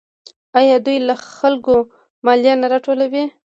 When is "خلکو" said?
1.37-1.75